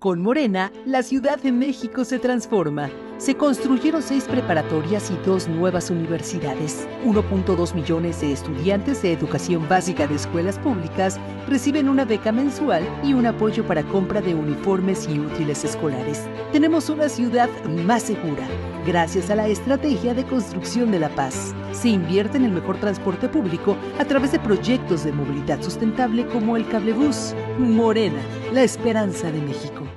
Con 0.00 0.22
Morena, 0.22 0.72
la 0.86 1.02
Ciudad 1.02 1.38
de 1.38 1.52
México 1.52 2.06
se 2.06 2.18
transforma. 2.18 2.88
Se 3.18 3.34
construyeron 3.34 4.00
seis 4.00 4.24
preparatorias 4.24 5.10
y 5.10 5.26
dos 5.26 5.46
nuevas 5.46 5.90
universidades. 5.90 6.88
1.2 7.04 7.74
millones 7.74 8.22
de 8.22 8.32
estudiantes 8.32 9.02
de 9.02 9.12
educación 9.12 9.68
básica 9.68 10.06
de 10.06 10.14
escuelas 10.14 10.58
públicas 10.58 11.20
reciben 11.46 11.86
una 11.86 12.06
beca 12.06 12.32
mensual 12.32 12.82
y 13.04 13.12
un 13.12 13.26
apoyo 13.26 13.62
para 13.66 13.82
compra 13.82 14.22
de 14.22 14.34
uniformes 14.34 15.06
y 15.06 15.20
útiles 15.20 15.66
escolares. 15.66 16.24
Tenemos 16.50 16.88
una 16.88 17.10
ciudad 17.10 17.50
más 17.84 18.04
segura 18.04 18.48
gracias 18.86 19.30
a 19.30 19.36
la 19.36 19.48
estrategia 19.48 20.14
de 20.14 20.24
construcción 20.24 20.90
de 20.90 21.00
la 21.00 21.08
paz. 21.10 21.54
Se 21.72 21.88
invierte 21.88 22.36
en 22.36 22.44
el 22.44 22.52
mejor 22.52 22.78
transporte 22.78 23.28
público 23.28 23.76
a 23.98 24.04
través 24.04 24.32
de 24.32 24.38
proyectos 24.38 25.04
de 25.04 25.12
movilidad 25.12 25.62
sustentable 25.62 26.26
como 26.26 26.56
el 26.56 26.68
cablebús. 26.68 27.34
Morena, 27.58 28.22
la 28.52 28.62
esperanza 28.62 29.30
de 29.30 29.40
México. 29.40 29.90